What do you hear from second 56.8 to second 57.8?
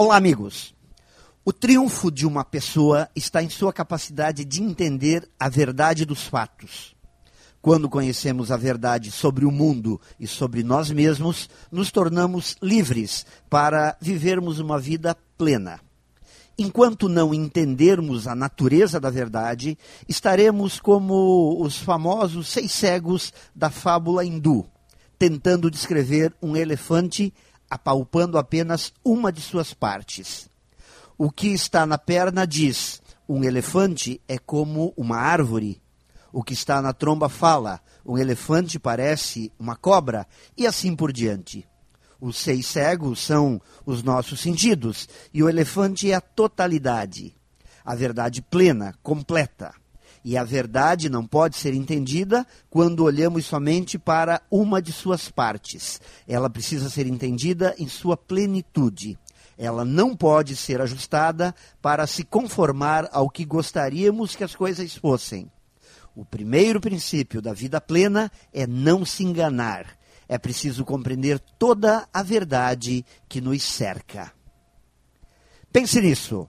ser entendida